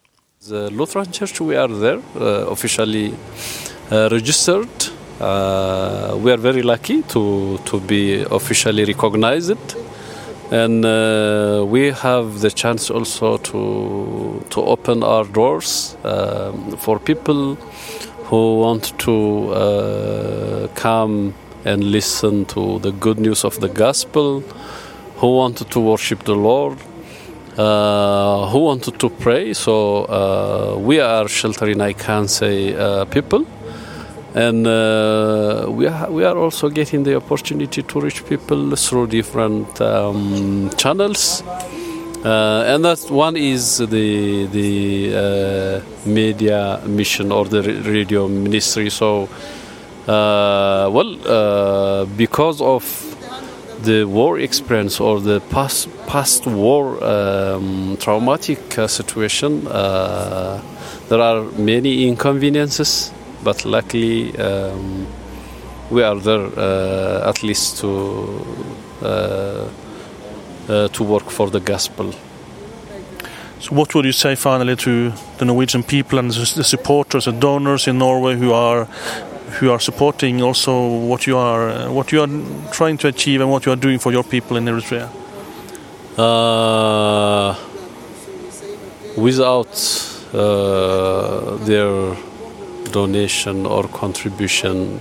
The 0.48 0.68
Lutheran 0.70 1.10
Church, 1.12 1.40
we 1.40 1.56
are 1.58 1.68
there, 1.68 2.00
uh, 2.16 2.46
officially 2.50 3.10
uh, 3.90 4.08
registered. 4.12 4.92
Uh, 5.20 6.16
we 6.22 6.30
are 6.30 6.36
very 6.36 6.62
lucky 6.62 7.02
to, 7.02 7.58
to 7.64 7.80
be 7.80 8.22
officially 8.30 8.84
recognized. 8.84 9.58
And 10.52 10.84
uh, 10.84 11.64
we 11.66 11.90
have 11.90 12.40
the 12.40 12.50
chance 12.50 12.88
also 12.88 13.36
to, 13.38 14.44
to 14.50 14.62
open 14.62 15.02
our 15.02 15.24
doors 15.24 15.96
um, 16.04 16.76
for 16.76 17.00
people 17.00 17.56
who 18.26 18.60
want 18.60 18.96
to 19.00 19.48
uh, 19.52 20.68
come 20.74 21.34
and 21.64 21.82
listen 21.82 22.44
to 22.46 22.78
the 22.78 22.92
good 22.92 23.18
news 23.18 23.44
of 23.44 23.58
the 23.58 23.68
gospel, 23.68 24.40
who 25.16 25.34
wanted 25.34 25.68
to 25.72 25.80
worship 25.80 26.22
the 26.24 26.36
Lord, 26.36 26.78
uh, 27.58 28.48
who 28.50 28.60
wanted 28.60 29.00
to 29.00 29.10
pray. 29.10 29.52
So 29.52 30.04
uh, 30.04 30.78
we 30.78 31.00
are 31.00 31.26
sheltering, 31.26 31.80
I 31.80 31.92
can 31.92 32.28
say, 32.28 32.72
people 33.10 33.46
and 34.38 34.68
uh, 34.68 35.66
we 35.68 35.88
are, 35.88 36.08
we 36.12 36.24
are 36.24 36.38
also 36.38 36.68
getting 36.68 37.02
the 37.02 37.16
opportunity 37.16 37.82
to 37.82 38.00
reach 38.00 38.24
people 38.24 38.76
through 38.76 39.08
different 39.08 39.80
um, 39.80 40.70
channels. 40.76 41.42
Uh, 42.24 42.62
and 42.66 42.84
that 42.84 43.00
one 43.10 43.36
is 43.36 43.78
the 43.78 44.46
the 44.46 45.14
uh, 45.14 46.08
media 46.08 46.80
mission 46.86 47.32
or 47.32 47.46
the 47.46 47.62
radio 47.84 48.28
ministry. 48.28 48.90
So, 48.90 49.28
uh, 50.06 50.88
well, 50.92 51.16
uh, 51.26 52.04
because 52.16 52.60
of 52.60 52.84
the 53.82 54.04
war 54.04 54.38
experience 54.38 55.00
or 55.00 55.20
the 55.20 55.40
past 55.50 55.88
past 56.06 56.46
war 56.46 57.02
um, 57.02 57.96
traumatic 58.00 58.78
uh, 58.78 58.86
situation, 58.86 59.64
there 59.64 61.20
are 61.20 61.42
many 61.56 62.06
inconveniences 62.06 63.12
but 63.42 63.64
luckily 63.64 64.36
um, 64.38 65.06
we 65.90 66.02
are 66.02 66.16
there 66.16 66.46
uh, 66.58 67.28
at 67.28 67.42
least 67.42 67.78
to 67.80 68.44
uh, 69.02 69.68
uh, 70.68 70.88
to 70.88 71.04
work 71.04 71.30
for 71.30 71.50
the 71.50 71.60
gospel. 71.60 72.12
So, 73.60 73.74
what 73.74 73.94
would 73.94 74.04
you 74.04 74.12
say 74.12 74.34
finally 74.34 74.76
to 74.76 75.12
the 75.38 75.44
Norwegian 75.44 75.82
people 75.82 76.18
and 76.18 76.30
the 76.30 76.64
supporters 76.64 77.26
and 77.26 77.40
donors 77.40 77.88
in 77.88 77.98
Norway 77.98 78.36
who 78.36 78.52
are 78.52 78.84
who 79.60 79.70
are 79.70 79.80
supporting 79.80 80.42
also 80.42 80.86
what 81.06 81.26
you 81.26 81.36
are 81.36 81.90
what 81.90 82.12
you 82.12 82.20
are 82.20 82.28
trying 82.72 82.98
to 82.98 83.08
achieve 83.08 83.40
and 83.40 83.50
what 83.50 83.66
you 83.66 83.72
are 83.72 83.80
doing 83.80 83.98
for 83.98 84.12
your 84.12 84.24
people 84.24 84.56
in 84.56 84.66
Eritrea? 84.66 85.08
Uh, 86.18 87.54
without 89.16 89.74
uh, 90.34 91.56
their 91.64 92.16
donation 92.88 93.66
or 93.66 93.88
contribution, 93.88 95.00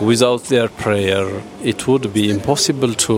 without 0.00 0.44
their 0.44 0.68
prayer, 0.68 1.42
it 1.62 1.86
would 1.86 2.12
be 2.12 2.30
impossible 2.30 2.94
to 2.94 3.16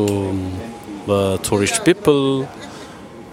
uh, 1.08 1.38
to 1.38 1.56
reach 1.56 1.82
people 1.84 2.48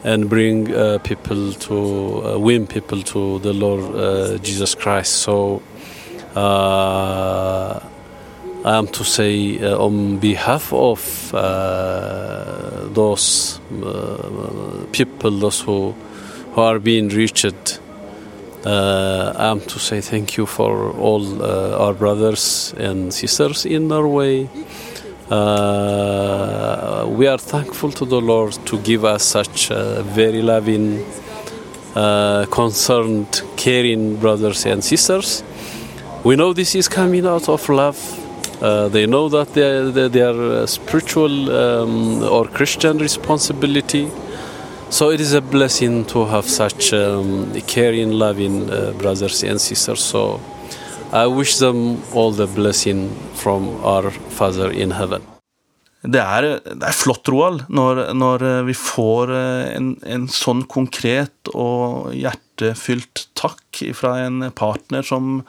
and 0.04 0.30
bring 0.30 0.74
uh, 0.74 1.00
people 1.00 1.52
to 1.54 1.76
uh, 1.76 2.38
win 2.40 2.68
people 2.68 3.02
to 3.02 3.40
the 3.40 3.54
Lord 3.54 3.96
uh, 3.96 4.38
Jesus 4.40 4.76
Christ. 4.76 5.12
So. 5.24 5.62
Uh, 6.36 7.80
I 8.66 8.78
am 8.80 8.88
to 8.88 9.04
say 9.04 9.60
uh, 9.60 9.78
on 9.78 10.18
behalf 10.18 10.74
of 10.74 11.32
those 12.96 13.60
people, 14.92 15.32
those 15.40 15.62
who, 15.62 15.94
who 16.54 16.62
are 16.62 16.80
being 16.80 17.10
reached 17.10 17.80
uh, 18.66 19.34
I'm 19.38 19.62
to 19.62 19.80
say 19.80 20.02
thank 20.02 20.38
you 20.38 20.48
for 20.48 20.92
all 20.92 21.44
uh, 21.44 21.78
our 21.78 21.94
brothers 21.94 22.74
and 22.78 23.14
sisters 23.14 23.66
in 23.66 23.88
Norway. 23.88 24.50
Uh, 25.30 27.06
we 27.10 27.28
are 27.28 27.38
thankful 27.38 27.92
to 27.92 28.06
the 28.06 28.20
Lord 28.20 28.54
to 28.66 28.80
give 28.80 29.06
us 29.06 29.24
such 29.24 29.70
very 29.70 30.42
loving, 30.42 31.06
uh, 31.96 32.46
concerned, 32.50 33.44
caring 33.56 34.16
brothers 34.16 34.66
and 34.66 34.84
sisters. 34.84 35.44
We 36.24 36.36
know 36.36 36.54
this 36.54 36.74
is 36.74 36.88
coming 36.88 37.28
out 37.28 37.48
of 37.48 37.70
love. 37.70 38.00
Uh, 38.62 38.88
they 38.88 39.06
know 39.06 39.30
that 39.30 39.54
they 39.54 40.22
are 40.22 40.66
spiritual 40.66 41.52
um, 41.52 42.24
or 42.24 42.48
Christian 42.48 42.98
responsibility 42.98 44.10
so 44.90 45.10
it 45.10 45.20
is 45.20 45.34
a 45.34 45.42
blessing 45.42 46.06
to 46.06 46.26
have 46.26 46.46
such 46.46 46.94
um, 46.94 47.52
caring, 47.68 48.12
loving 48.12 48.70
uh, 48.70 48.92
brothers 48.98 49.44
and 49.44 49.60
sisters. 49.60 50.04
So 50.04 50.40
I 51.12 51.28
wish 51.28 51.58
them 51.58 52.02
all 52.14 52.32
the 52.32 52.48
blessing 52.48 53.10
from 53.34 53.84
our 53.84 54.12
Father 54.12 54.72
in 54.72 54.92
heaven. 54.92 55.22
Det 56.06 56.22
er, 56.22 56.46
det 56.62 56.86
er 56.86 56.94
flott, 56.94 57.26
Roald, 57.34 57.64
når, 57.74 58.02
når 58.14 58.44
vi 58.68 58.76
får 58.78 59.32
eh, 59.34 59.70
en, 59.74 59.88
en, 60.06 60.28
sånn 60.30 60.62
konkret 60.70 61.50
og 61.54 62.12
hjertefylt 62.14 63.24
takk 63.38 63.82
fra 63.98 64.20
en 64.28 64.52
partner 64.54 65.06
som, 65.08 65.40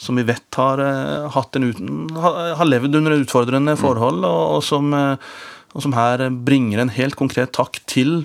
som 0.00 0.16
vi 0.16 0.24
vet 0.24 0.56
har, 0.56 0.80
eh, 0.80 1.36
en, 1.60 1.98
har, 2.16 2.64
levd 2.64 2.96
under 3.00 3.18
utfordrende 3.18 3.76
forhold, 3.80 4.24
og, 4.24 4.42
og, 4.56 4.64
som, 4.64 4.88
eh, 4.96 5.28
og, 5.74 5.84
som, 5.84 5.98
her 5.98 6.30
bringer 6.32 6.80
en 6.80 6.94
helt 6.94 7.20
konkret 7.20 7.52
takk 7.52 7.82
til 7.90 8.22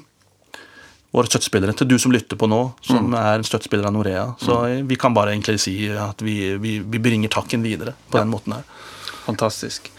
våre 1.15 1.29
støttespillere, 1.29 1.73
til 1.73 1.89
du 1.89 1.97
som 2.01 2.13
lytter 2.13 2.37
på 2.37 2.49
nå, 2.49 2.61
som 2.85 3.09
mm. 3.09 3.17
er 3.17 3.45
støttespiller 3.47 3.89
av 3.89 3.95
Norea. 3.95 4.25
Så 4.41 4.59
mm. 4.61 4.89
vi 4.89 4.97
kan 5.01 5.15
bare 5.17 5.33
egentlig 5.33 5.57
si 5.63 5.75
at 5.89 6.21
vi, 6.25 6.37
vi, 6.61 6.77
vi 6.85 7.01
bringer 7.01 7.33
takken 7.33 7.65
videre 7.65 7.95
på 8.09 8.19
ja. 8.19 8.23
den 8.23 8.33
måten 8.33 8.59
her. 8.59 8.67
Fantastisk. 9.25 9.89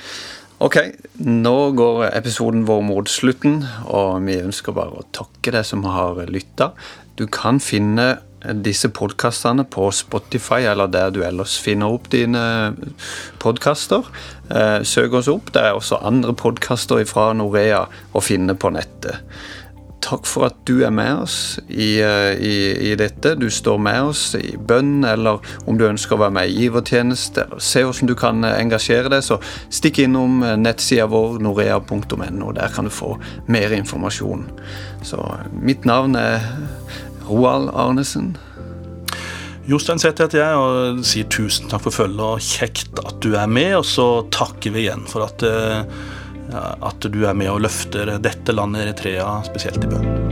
Ok, 0.61 0.77
nå 1.25 1.57
går 1.73 2.11
episoden 2.11 2.67
vår 2.69 2.83
mot 2.85 3.11
slutten, 3.11 3.63
og 3.89 4.21
vi 4.27 4.43
ønsker 4.43 4.77
bare 4.77 5.01
å 5.01 5.07
takke 5.17 5.55
deg 5.57 5.65
som 5.67 5.87
har 5.89 6.21
lytta. 6.29 6.75
Du 7.17 7.25
kan 7.33 7.63
finne 7.65 8.19
disse 8.41 8.89
podkastene 8.97 9.67
på 9.69 9.91
Spotify 9.93 10.63
eller 10.71 10.89
der 10.89 11.11
du 11.13 11.21
ellers 11.25 11.59
finner 11.61 11.93
opp 11.93 12.09
dine 12.13 12.43
podkaster. 13.43 14.07
Eh, 14.49 14.81
søk 14.89 15.17
oss 15.19 15.29
opp. 15.29 15.51
Det 15.53 15.65
er 15.65 15.77
også 15.77 16.01
andre 16.07 16.33
podkaster 16.37 17.03
fra 17.09 17.31
Norea 17.37 17.83
å 18.17 18.23
finne 18.25 18.57
på 18.57 18.73
nettet 18.73 19.21
takk 20.05 20.27
for 20.29 20.49
at 20.49 20.57
du 20.69 20.81
er 20.87 20.93
med 20.95 21.25
oss 21.25 21.37
i, 21.69 22.01
eh, 22.03 22.33
i, 22.37 22.55
i, 22.91 22.95
dette. 22.99 23.35
Du 23.39 23.49
står 23.53 23.79
med 23.83 24.11
oss 24.11 24.35
i 24.39 24.57
bønn, 24.57 25.05
eller 25.07 25.41
om 25.69 25.79
du 25.79 25.87
ønsker 25.89 26.17
å 26.17 26.23
være 26.25 26.37
med 26.39 26.51
i 26.51 26.65
givertjeneste, 26.65 27.47
eller 27.47 27.65
se 27.65 27.85
hvordan 27.87 28.11
du 28.11 28.17
kan 28.19 28.45
eh, 28.47 28.59
engasjere 28.61 29.13
deg, 29.13 29.25
så 29.27 29.41
stikk 29.73 30.03
innom 30.07 30.43
eh, 30.47 30.57
nettsida 30.61 31.09
vår 31.11 31.41
norea.no. 31.45 32.53
Der 32.57 32.75
kan 32.75 32.89
du 32.89 32.95
få 32.95 33.17
mer 33.51 33.75
informasjon. 33.77 34.47
Så 35.07 35.21
mitt 35.53 35.89
navn 35.89 36.17
er 36.19 36.45
Roald 37.29 37.71
Arnesen. 37.75 38.35
Jostein 39.71 40.01
Sæther 40.03 40.27
heter 40.27 40.41
jeg 40.41 40.59
og 40.59 41.03
sier 41.07 41.29
tusen 41.31 41.69
takk 41.71 41.85
for 41.85 41.95
følget 41.95 42.23
og 42.25 42.43
kjekt 42.43 42.97
at 43.05 43.21
du 43.23 43.37
er 43.39 43.47
med. 43.47 43.77
Og 43.79 43.87
så 43.87 44.07
takker 44.35 44.75
vi 44.75 44.87
igjen 44.89 45.05
for 45.07 45.29
at 45.29 45.45
at 46.57 47.09
du 47.13 47.23
er 47.25 47.37
med 47.37 47.53
og 47.53 47.65
løfter 47.67 48.17
dette 48.23 48.57
landet 48.57 48.87
Eritrea 48.87 49.41
spesielt 49.47 49.85
i 49.87 49.95
bønn. 49.95 50.30